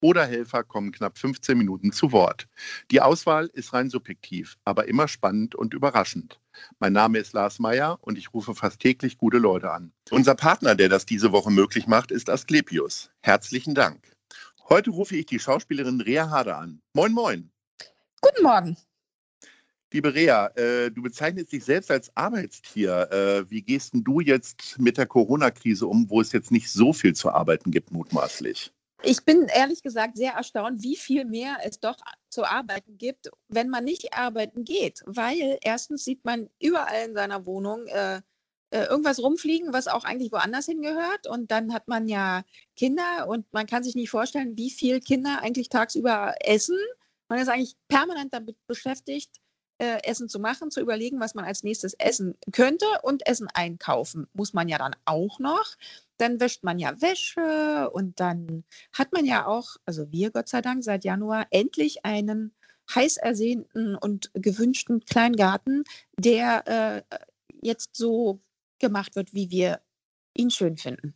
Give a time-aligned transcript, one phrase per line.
[0.00, 2.48] oder Helfer kommen knapp 15 Minuten zu Wort.
[2.90, 6.40] Die Auswahl ist rein subjektiv, aber immer spannend und überraschend.
[6.78, 9.92] Mein Name ist Lars Meyer und ich rufe fast täglich gute Leute an.
[10.10, 13.10] Unser Partner, der das diese Woche möglich macht, ist Asklepios.
[13.20, 14.12] Herzlichen Dank.
[14.68, 16.80] Heute rufe ich die Schauspielerin Rea Harder an.
[16.94, 17.50] Moin, moin.
[18.20, 18.76] Guten Morgen.
[19.92, 23.10] Liebe Rea, äh, du bezeichnest dich selbst als Arbeitstier.
[23.10, 26.92] Äh, wie gehst denn du jetzt mit der Corona-Krise um, wo es jetzt nicht so
[26.92, 28.72] viel zu arbeiten gibt, mutmaßlich?
[29.02, 31.96] Ich bin ehrlich gesagt sehr erstaunt, wie viel mehr es doch
[32.28, 35.02] zu arbeiten gibt, wenn man nicht arbeiten geht.
[35.06, 38.20] Weil erstens sieht man überall in seiner Wohnung äh,
[38.70, 41.26] äh, irgendwas rumfliegen, was auch eigentlich woanders hingehört.
[41.26, 42.44] Und dann hat man ja
[42.76, 46.78] Kinder und man kann sich nicht vorstellen, wie viel Kinder eigentlich tagsüber essen.
[47.28, 49.40] Man ist eigentlich permanent damit beschäftigt,
[49.78, 54.28] äh, Essen zu machen, zu überlegen, was man als nächstes essen könnte und Essen einkaufen
[54.34, 55.76] muss man ja dann auch noch.
[56.20, 60.60] Dann wäscht man ja Wäsche und dann hat man ja auch, also wir Gott sei
[60.60, 62.52] Dank seit Januar endlich einen
[62.94, 65.84] heiß ersehnten und gewünschten Kleingarten,
[66.18, 67.16] der äh,
[67.62, 68.40] jetzt so
[68.78, 69.80] gemacht wird, wie wir
[70.36, 71.14] ihn schön finden.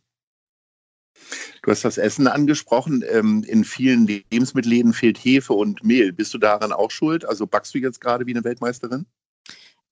[1.61, 3.03] Du hast das Essen angesprochen.
[3.07, 6.13] Ähm, in vielen Lebensmittelläden fehlt Hefe und Mehl.
[6.13, 7.25] Bist du daran auch schuld?
[7.25, 9.05] Also backst du jetzt gerade wie eine Weltmeisterin?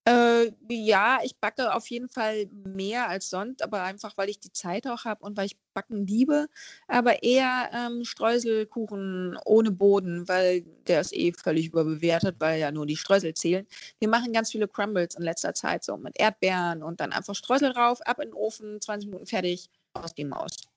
[0.05, 4.51] Äh, ja, ich backe auf jeden Fall mehr als sonst, aber einfach, weil ich die
[4.51, 6.47] Zeit auch habe und weil ich Backen liebe.
[6.87, 12.85] Aber eher ähm, Streuselkuchen ohne Boden, weil der ist eh völlig überbewertet, weil ja nur
[12.85, 13.65] die Streusel zählen.
[13.99, 17.71] Wir machen ganz viele Crumbles in letzter Zeit, so mit Erdbeeren und dann einfach Streusel
[17.73, 20.72] drauf, ab in den Ofen, 20 Minuten fertig, aus die Maus.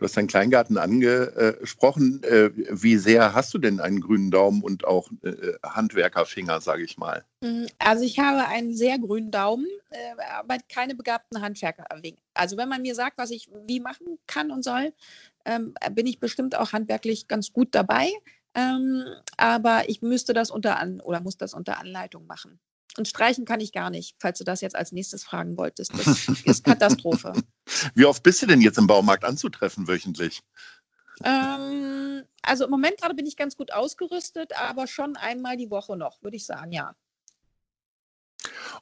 [0.00, 2.22] Du hast deinen Kleingarten angesprochen.
[2.22, 6.96] Äh, wie sehr hast du denn einen grünen Daumen und auch äh, Handwerkerfinger, sage ich
[6.96, 7.22] mal?
[7.42, 11.84] Mhm, also ich habe einen sehr grünen Daumen, äh, aber keine begabten Handwerker.
[12.32, 14.94] Also wenn man mir sagt, was ich wie machen kann und soll,
[15.44, 18.08] ähm, bin ich bestimmt auch handwerklich ganz gut dabei.
[18.54, 19.04] Ähm,
[19.36, 22.58] aber ich müsste das unter An oder muss das unter Anleitung machen.
[22.96, 25.92] Und streichen kann ich gar nicht, falls du das jetzt als nächstes fragen wolltest.
[25.96, 27.32] Das ist Katastrophe.
[27.94, 30.42] Wie oft bist du denn jetzt im Baumarkt anzutreffen wöchentlich?
[31.22, 35.96] Ähm, also im Moment gerade bin ich ganz gut ausgerüstet, aber schon einmal die Woche
[35.96, 36.94] noch, würde ich sagen, ja.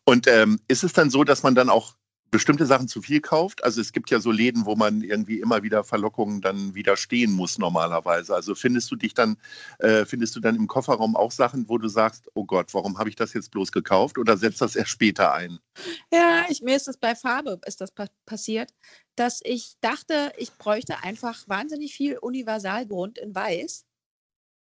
[0.04, 1.97] Und ähm, ist es dann so, dass man dann auch
[2.30, 3.64] bestimmte Sachen zu viel kauft.
[3.64, 7.58] Also es gibt ja so Läden, wo man irgendwie immer wieder Verlockungen dann widerstehen muss
[7.58, 8.34] normalerweise.
[8.34, 9.36] Also findest du dich dann,
[9.78, 13.08] äh, findest du dann im Kofferraum auch Sachen, wo du sagst, oh Gott, warum habe
[13.08, 15.58] ich das jetzt bloß gekauft oder setzt das erst später ein?
[16.12, 18.72] Ja, ich, mir ist das bei Farbe ist das pa passiert,
[19.16, 23.84] dass ich dachte, ich bräuchte einfach wahnsinnig viel Universalgrund in Weiß.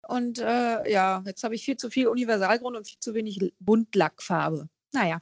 [0.09, 4.69] Und äh, ja, jetzt habe ich viel zu viel Universalgrund und viel zu wenig Buntlackfarbe.
[4.93, 5.19] Naja.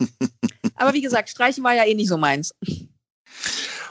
[0.74, 2.52] Aber wie gesagt, Streichen war ja eh nicht so meins.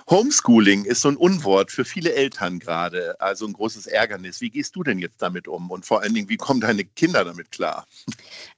[0.09, 4.41] Homeschooling ist so ein Unwort für viele Eltern gerade, also ein großes Ärgernis.
[4.41, 5.71] Wie gehst du denn jetzt damit um?
[5.71, 7.87] Und vor allen Dingen, wie kommen deine Kinder damit klar?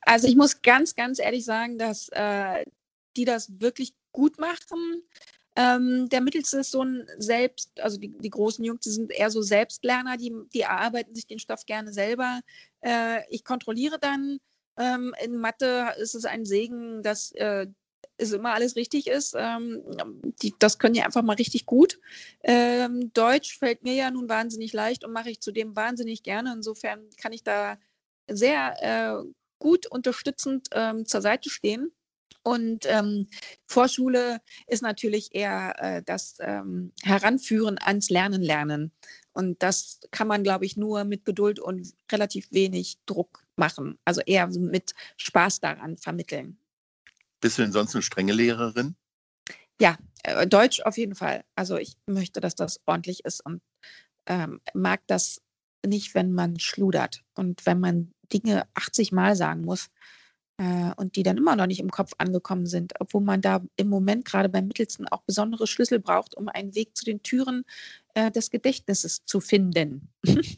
[0.01, 2.65] Also ich muss ganz, ganz ehrlich sagen, dass äh,
[3.15, 5.03] die das wirklich gut machen.
[5.55, 9.29] Ähm, der mittelste ist so ein Selbst, also die, die großen Jungs, die sind eher
[9.29, 12.41] so Selbstlerner, die, die erarbeiten sich den Stoff gerne selber.
[12.81, 14.39] Äh, ich kontrolliere dann.
[14.77, 17.67] Ähm, in Mathe ist es ein Segen, dass äh,
[18.17, 19.35] es immer alles richtig ist.
[19.37, 19.81] Ähm,
[20.41, 21.99] die, das können die einfach mal richtig gut.
[22.43, 26.53] Ähm, Deutsch fällt mir ja nun wahnsinnig leicht und mache ich zudem wahnsinnig gerne.
[26.53, 27.77] Insofern kann ich da
[28.27, 29.23] sehr äh,
[29.59, 31.91] gut unterstützend ähm, zur Seite stehen.
[32.43, 33.27] Und ähm,
[33.65, 38.91] Vorschule ist natürlich eher äh, das ähm, Heranführen ans Lernen lernen.
[39.33, 43.97] Und das kann man, glaube ich, nur mit Geduld und relativ wenig Druck machen.
[44.05, 46.59] Also eher mit Spaß daran vermitteln.
[47.45, 48.95] Bist du denn sonst eine strenge Lehrerin?
[49.79, 51.43] Ja, äh, Deutsch auf jeden Fall.
[51.53, 53.61] Also ich möchte, dass das ordentlich ist und
[54.25, 55.43] ähm, mag das
[55.85, 59.91] nicht, wenn man schludert und wenn man Dinge 80 Mal sagen muss
[60.57, 63.89] äh, und die dann immer noch nicht im Kopf angekommen sind, obwohl man da im
[63.89, 67.63] Moment gerade beim Mittelsten auch besondere Schlüssel braucht, um einen Weg zu den Türen
[68.15, 70.09] äh, des Gedächtnisses zu finden.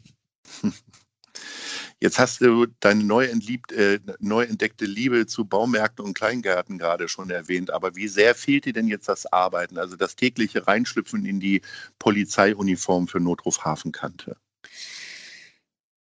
[2.00, 7.08] Jetzt hast du deine neu, entliebt, äh, neu entdeckte Liebe zu Baumärkten und Kleingärten gerade
[7.08, 7.70] schon erwähnt.
[7.70, 11.60] Aber wie sehr fehlt dir denn jetzt das Arbeiten, also das tägliche Reinschlüpfen in die
[11.98, 14.36] Polizeiuniform für Notruf Hafenkante?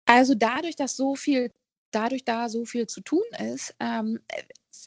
[0.07, 1.51] Also dadurch, dass so viel,
[1.91, 4.19] dadurch da so viel zu tun ist, ähm,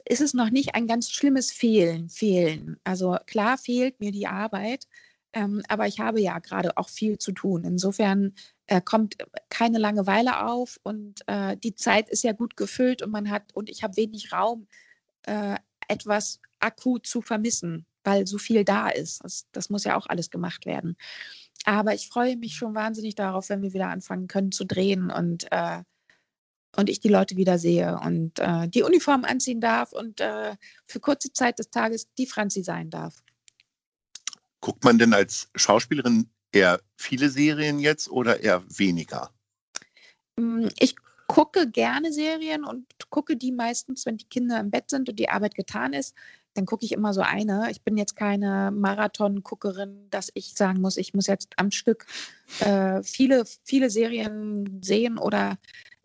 [0.06, 2.10] ist es noch nicht ein ganz schlimmes Fehlen.
[2.10, 2.78] Fehlen.
[2.84, 4.88] Also klar fehlt mir die Arbeit,
[5.36, 7.66] ähm, aber ich habe ja gerade auch viel zu tun.
[7.66, 8.34] Insofern
[8.68, 9.18] äh, kommt
[9.50, 13.70] keine Langeweile auf und äh, die Zeit ist ja gut gefüllt und man hat und
[13.70, 14.68] ich habe wenig Raum,
[15.24, 15.58] äh,
[15.90, 19.24] etwas akut zu vermissen, weil so viel da ist.
[19.24, 20.96] Das, das muss ja auch alles gemacht werden.
[21.66, 25.52] Aber ich freue mich schon wahnsinnig darauf, wenn wir wieder anfangen können zu drehen und,
[25.52, 25.84] äh,
[26.78, 30.56] und ich die Leute wieder sehe und äh, die Uniform anziehen darf und äh,
[30.88, 33.25] für kurze Zeit des Tages die Franzi sein darf.
[34.66, 39.30] Guckt man denn als Schauspielerin eher viele Serien jetzt oder eher weniger?
[40.40, 40.96] Hm, ich
[41.28, 45.30] gucke gerne Serien und gucke die meistens, wenn die Kinder im Bett sind und die
[45.30, 46.16] Arbeit getan ist.
[46.56, 47.70] Dann gucke ich immer so eine.
[47.70, 52.08] Ich bin jetzt keine Marathon-Guckerin, dass ich sagen muss, ich muss jetzt am Stück
[52.62, 55.60] äh, viele, viele Serien sehen oder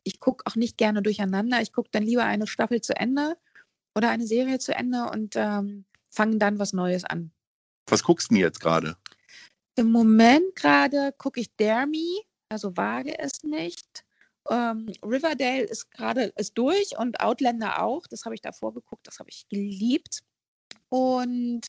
[0.04, 1.62] ich gucke auch nicht gerne durcheinander.
[1.62, 3.38] Ich gucke dann lieber eine Staffel zu Ende
[3.96, 7.32] oder eine Serie zu Ende und ähm, fange dann was Neues an.
[7.90, 8.96] Was guckst du denn jetzt gerade?
[9.76, 14.04] Im Moment gerade gucke ich Dare Me, also wage es nicht.
[14.48, 18.06] Ähm, Riverdale ist gerade ist durch und Outlander auch.
[18.06, 20.22] Das habe ich davor geguckt, das habe ich geliebt.
[20.88, 21.62] Und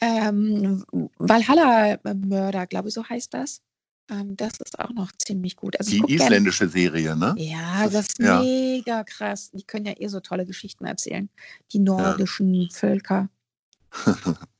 [0.00, 0.84] ähm,
[1.18, 3.60] Valhalla-Mörder, glaube ich, so heißt das.
[4.08, 5.78] Ähm, das ist auch noch ziemlich gut.
[5.78, 7.34] Also die isländische gern, Serie, ne?
[7.38, 8.40] Ja, das ist ja.
[8.40, 9.50] mega krass.
[9.50, 11.28] Die können ja eh so tolle Geschichten erzählen.
[11.72, 12.68] Die nordischen ja.
[12.72, 13.28] Völker.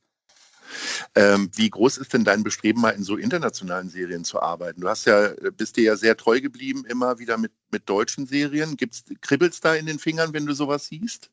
[1.14, 4.80] Ähm, wie groß ist denn dein Bestreben, mal in so internationalen Serien zu arbeiten?
[4.80, 8.76] Du hast ja, bist dir ja sehr treu geblieben, immer wieder mit, mit deutschen Serien.
[8.76, 11.30] Gibt's, kribbelt's da in den Fingern, wenn du sowas siehst?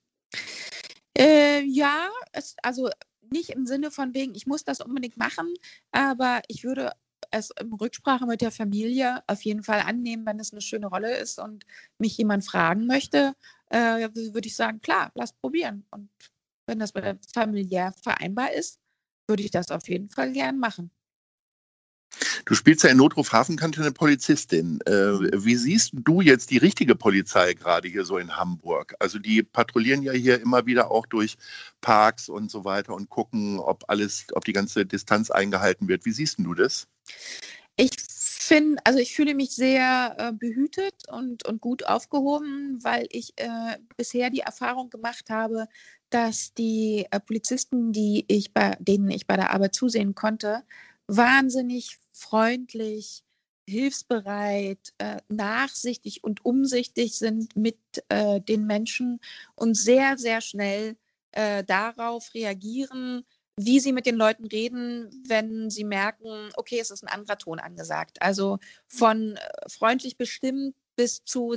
[1.18, 2.90] Äh, ja, es, also
[3.32, 5.54] nicht im Sinne von wegen, ich muss das unbedingt machen,
[5.92, 6.92] aber ich würde
[7.32, 11.18] es in Rücksprache mit der Familie auf jeden Fall annehmen, wenn es eine schöne Rolle
[11.18, 11.66] ist und
[11.98, 13.34] mich jemand fragen möchte,
[13.70, 15.86] äh, würde ich sagen, klar, lass probieren.
[15.92, 16.10] Und
[16.66, 16.94] wenn das
[17.34, 18.80] familiär vereinbar ist,
[19.30, 20.92] würde ich das auf jeden Fall gern machen.
[22.46, 24.80] Du spielst ja in Notruf Hafenkante eine Polizistin.
[24.86, 25.30] Äh, mhm.
[25.46, 28.96] wie siehst du jetzt die richtige Polizei gerade hier so in Hamburg?
[29.00, 31.38] Also die patrouillieren ja hier immer wieder auch durch
[31.82, 36.06] Parks und so weiter und gucken, ob alles, ob die ganze Distanz eingehalten wird.
[36.06, 36.88] Wie siehst du das?
[38.50, 43.34] Ich finde, also ich fühle mich sehr äh, behütet und, und gut aufgehoben, weil ich
[43.36, 45.68] äh, bisher die Erfahrung gemacht habe,
[46.10, 50.64] dass die äh, Polizisten, die ich bei, denen ich bei der Arbeit zusehen konnte,
[51.06, 53.24] wahnsinnig freundlich,
[53.68, 57.78] hilfsbereit, äh, nachsichtig und umsichtig sind mit
[58.10, 59.20] äh, den Menschen
[59.54, 60.98] und sehr, sehr schnell
[61.34, 63.26] äh, darauf reagieren,
[63.62, 67.60] wie sie mit den Leuten reden, wenn sie merken, okay, es ist ein anderer Ton
[67.60, 68.22] angesagt.
[68.22, 68.58] Also
[68.88, 71.56] von äh, freundlich bestimmt bis zu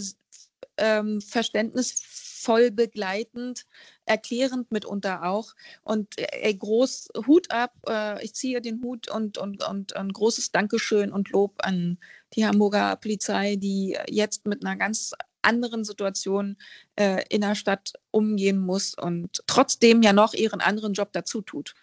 [0.78, 3.66] ähm, verständnisvoll begleitend,
[4.04, 5.54] erklärend mitunter auch.
[5.84, 10.50] Und äh, groß Hut ab, äh, ich ziehe den Hut und, und, und ein großes
[10.50, 11.98] Dankeschön und Lob an
[12.34, 16.56] die Hamburger Polizei, die jetzt mit einer ganz anderen Situation
[16.96, 21.74] äh, in der Stadt umgehen muss und trotzdem ja noch ihren anderen Job dazu tut.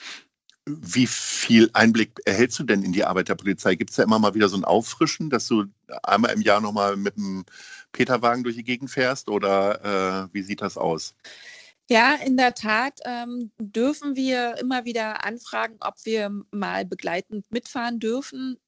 [0.66, 3.76] Wie viel Einblick erhältst du denn in die Arbeit der Polizei?
[3.76, 5.66] Gibt es da immer mal wieder so ein Auffrischen, dass du
[6.04, 7.44] einmal im Jahr nochmal mit dem
[7.92, 11.16] Peterwagen durch die Gegend fährst oder äh, wie sieht das aus?
[11.90, 18.00] Ja, in der Tat ähm, dürfen wir immer wieder anfragen, ob wir mal begleitend mitfahren
[18.00, 18.60] dürfen.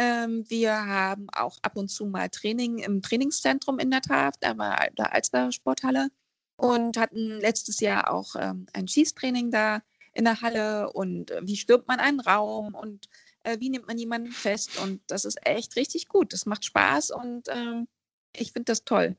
[0.00, 4.56] Ähm, wir haben auch ab und zu mal Training im Trainingszentrum in der Tat, da
[4.56, 6.08] war der Alster Sporthalle
[6.56, 9.82] und hatten letztes Jahr auch ähm, ein Schießtraining da
[10.14, 13.08] in der Halle und äh, wie stürmt man einen Raum und
[13.42, 16.32] äh, wie nimmt man jemanden fest und das ist echt richtig gut.
[16.32, 17.88] Das macht Spaß und ähm,
[18.36, 19.16] ich finde das toll.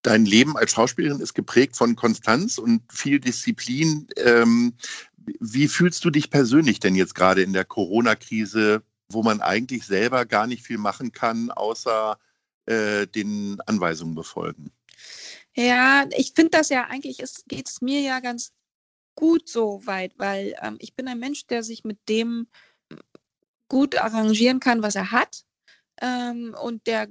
[0.00, 4.08] Dein Leben als Schauspielerin ist geprägt von Konstanz und viel Disziplin.
[4.16, 4.74] Ähm,
[5.40, 10.26] wie fühlst du dich persönlich denn jetzt gerade in der Corona-Krise, wo man eigentlich selber
[10.26, 12.18] gar nicht viel machen kann, außer
[12.66, 14.72] äh, den Anweisungen befolgen?
[15.54, 17.18] Ja, ich finde das ja eigentlich,
[17.48, 18.52] geht es mir ja ganz
[19.14, 22.46] gut so weit, weil ähm, ich bin ein Mensch, der sich mit dem
[23.68, 25.44] gut arrangieren kann, was er hat.
[26.00, 27.08] Ähm, und der,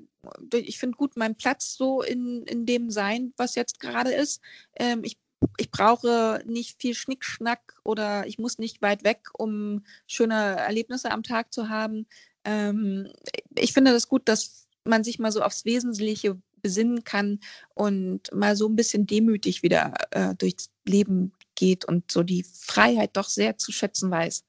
[0.53, 4.41] ich finde gut meinen Platz so in, in dem sein, was jetzt gerade ist.
[4.75, 5.17] Ähm, ich,
[5.57, 11.23] ich brauche nicht viel Schnickschnack oder ich muss nicht weit weg, um schöne Erlebnisse am
[11.23, 12.07] Tag zu haben.
[12.43, 13.11] Ähm,
[13.55, 17.39] ich finde das gut, dass man sich mal so aufs Wesentliche besinnen kann
[17.73, 23.15] und mal so ein bisschen demütig wieder äh, durchs Leben geht und so die Freiheit
[23.15, 24.43] doch sehr zu schätzen weiß.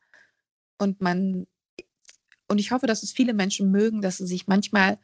[0.79, 1.47] Und man,
[2.49, 4.99] und ich hoffe, dass es viele Menschen mögen, dass sie sich manchmal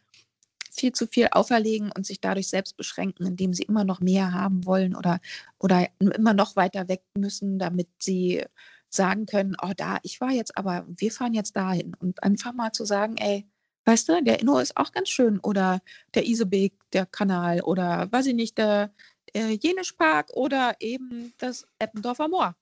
[0.78, 4.64] viel zu viel auferlegen und sich dadurch selbst beschränken, indem sie immer noch mehr haben
[4.64, 5.20] wollen oder,
[5.58, 8.44] oder immer noch weiter weg müssen, damit sie
[8.88, 11.94] sagen können, oh da, ich war jetzt, aber wir fahren jetzt dahin.
[11.98, 13.46] Und einfach mal zu sagen, ey,
[13.84, 15.80] weißt du, der Inno ist auch ganz schön oder
[16.14, 18.92] der Isebeek, der Kanal oder weiß ich nicht, der
[19.34, 22.56] äh, Jenischpark oder eben das Eppendorfer Moor.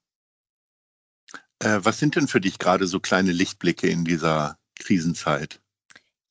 [1.59, 5.61] Äh, was sind denn für dich gerade so kleine Lichtblicke in dieser Krisenzeit?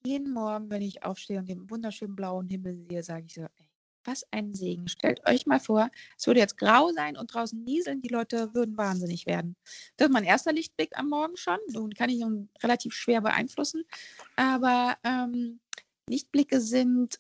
[0.06, 3.70] Jeden Morgen, wenn ich aufstehe und den wunderschönen blauen Himmel sehe, sage ich so, ey,
[4.04, 4.87] was ein Segen.
[4.87, 8.76] Stellt euch mal vor, es würde jetzt grau sein und draußen nieseln, die Leute würden
[8.76, 9.56] wahnsinnig werden.
[9.96, 11.58] Das ist mein erster Lichtblick am Morgen schon.
[11.73, 13.84] Nun kann ich ihn relativ schwer beeinflussen.
[14.37, 15.61] Aber ähm,
[16.08, 17.18] Lichtblicke sind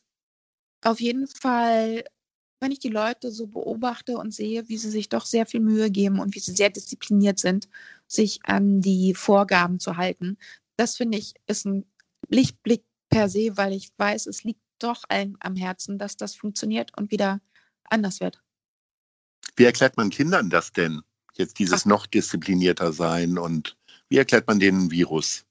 [0.82, 2.04] auf jeden Fall,
[2.60, 5.90] wenn ich die Leute so beobachte und sehe, wie sie sich doch sehr viel Mühe
[5.90, 7.68] geben und wie sie sehr diszipliniert sind,
[8.06, 10.36] sich an die Vorgaben zu halten.
[10.76, 11.86] Das finde ich ist ein
[12.34, 16.96] Lichtblick per se, weil ich weiß, es liegt doch allen am Herzen, dass das funktioniert
[16.98, 17.40] und wieder
[17.84, 18.42] anders wird.
[19.56, 21.02] Wie erklärt man Kindern das denn?
[21.34, 21.86] Jetzt dieses Ach.
[21.86, 23.76] noch disziplinierter sein und
[24.08, 25.44] wie erklärt man denen Virus?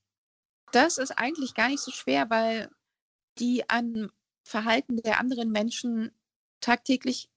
[0.72, 2.70] Das ist eigentlich gar nicht so schwer, weil
[3.40, 4.12] die an
[4.44, 6.12] Verhalten der anderen Menschen
[6.60, 7.30] tagtäglich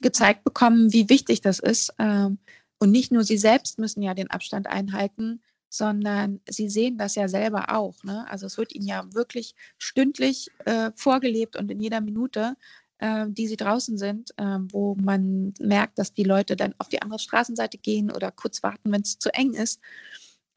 [0.00, 1.94] gezeigt bekommen, wie wichtig das ist.
[1.98, 2.38] Ähm,
[2.78, 7.28] und nicht nur sie selbst müssen ja den Abstand einhalten, sondern sie sehen das ja
[7.28, 8.04] selber auch.
[8.04, 8.26] Ne?
[8.28, 12.56] Also es wird ihnen ja wirklich stündlich äh, vorgelebt und in jeder Minute,
[12.98, 17.00] äh, die sie draußen sind, äh, wo man merkt, dass die Leute dann auf die
[17.00, 19.80] andere Straßenseite gehen oder kurz warten, wenn es zu eng ist.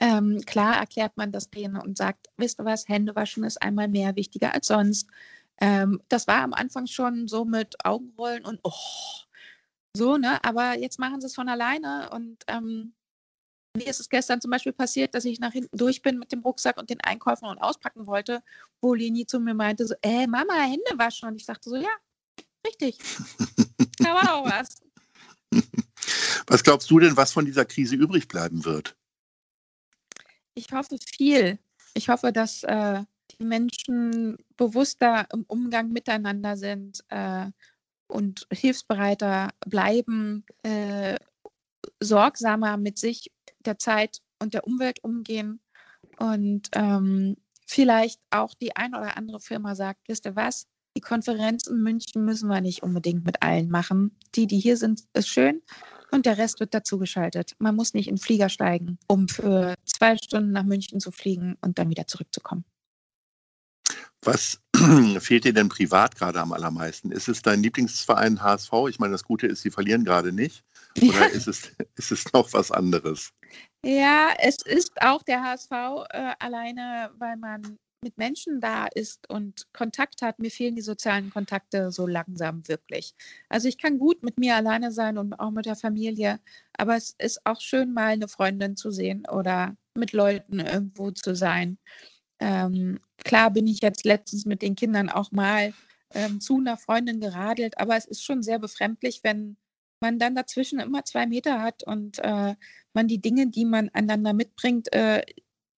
[0.00, 3.88] Ähm, klar erklärt man das denen und sagt, wisst ihr was, Hände waschen ist einmal
[3.88, 5.08] mehr wichtiger als sonst.
[5.62, 8.72] Ähm, das war am Anfang schon so mit Augenrollen und oh,
[9.96, 10.44] so, ne?
[10.44, 12.92] Aber jetzt machen sie es von alleine und ähm,
[13.76, 16.40] mir ist es gestern zum Beispiel passiert, dass ich nach hinten durch bin mit dem
[16.40, 18.42] Rucksack und den Einkäufen und auspacken wollte,
[18.80, 21.28] wo Leni zu mir meinte, so, äh, Mama, Hände waschen.
[21.28, 21.88] Und ich sagte so, ja,
[22.66, 22.98] richtig.
[23.98, 24.82] da war auch was.
[26.46, 28.96] Was glaubst du denn, was von dieser Krise übrig bleiben wird?
[30.54, 31.58] Ich hoffe viel.
[31.94, 33.02] Ich hoffe, dass äh,
[33.38, 37.46] die Menschen bewusster im Umgang miteinander sind äh,
[38.06, 41.16] und hilfsbereiter bleiben, äh,
[42.00, 43.30] sorgsamer mit sich
[43.66, 45.60] der Zeit und der Umwelt umgehen
[46.18, 51.66] und ähm, vielleicht auch die ein oder andere Firma sagt, wisst ihr was, die Konferenz
[51.66, 54.16] in München müssen wir nicht unbedingt mit allen machen.
[54.34, 55.60] Die, die hier sind, ist schön
[56.10, 57.54] und der Rest wird dazugeschaltet.
[57.58, 61.56] Man muss nicht in den Flieger steigen, um für zwei Stunden nach München zu fliegen
[61.60, 62.64] und dann wieder zurückzukommen.
[64.22, 64.60] Was
[65.18, 67.12] fehlt dir denn privat gerade am allermeisten?
[67.12, 68.72] Ist es dein Lieblingsverein HSV?
[68.88, 70.64] Ich meine, das Gute ist, sie verlieren gerade nicht.
[71.02, 71.26] Oder ja.
[71.26, 73.32] ist, es, ist es noch was anderes?
[73.84, 79.66] Ja, es ist auch der HSV äh, alleine, weil man mit Menschen da ist und
[79.72, 80.38] Kontakt hat.
[80.38, 83.14] Mir fehlen die sozialen Kontakte so langsam wirklich.
[83.48, 86.40] Also ich kann gut mit mir alleine sein und auch mit der Familie,
[86.76, 91.34] aber es ist auch schön, mal eine Freundin zu sehen oder mit Leuten irgendwo zu
[91.34, 91.78] sein.
[92.38, 95.72] Ähm, klar bin ich jetzt letztens mit den Kindern auch mal
[96.14, 99.56] ähm, zu einer Freundin geradelt, aber es ist schon sehr befremdlich, wenn
[100.00, 102.54] man dann dazwischen immer zwei Meter hat und äh,
[102.92, 105.22] man die Dinge, die man einander mitbringt, äh,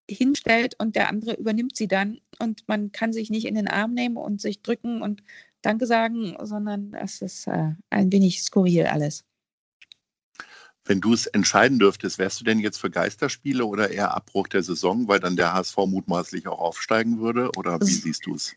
[0.09, 3.93] hinstellt und der andere übernimmt sie dann und man kann sich nicht in den Arm
[3.93, 5.23] nehmen und sich drücken und
[5.61, 9.25] Danke sagen, sondern es ist äh, ein wenig skurril alles.
[10.85, 14.63] Wenn du es entscheiden dürftest, wärst du denn jetzt für Geisterspiele oder eher Abbruch der
[14.63, 17.51] Saison, weil dann der HSV mutmaßlich auch aufsteigen würde?
[17.57, 18.55] Oder wie siehst du es?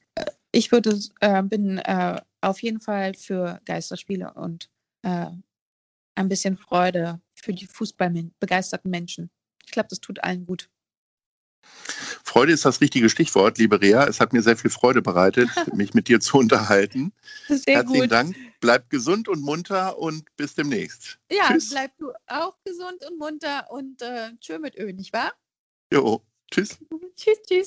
[0.53, 4.71] Ich würde, äh, bin äh, auf jeden Fall für Geisterspiele und
[5.03, 5.27] äh,
[6.15, 9.31] ein bisschen Freude für die fußballbegeisterten Menschen.
[9.65, 10.69] Ich glaube, das tut allen gut.
[12.25, 14.07] Freude ist das richtige Stichwort, liebe Rea.
[14.07, 17.13] Es hat mir sehr viel Freude bereitet, mich mit dir zu unterhalten.
[17.49, 18.13] Sehr Herzlichen gut.
[18.13, 18.37] Dank.
[18.61, 21.19] Bleib gesund und munter und bis demnächst.
[21.31, 21.71] Ja, tschüss.
[21.71, 25.33] bleib du auch gesund und munter und äh, tschö mit Ö, nicht wahr?
[25.93, 26.79] Jo, tschüss.
[27.17, 27.67] tschüss, tschüss.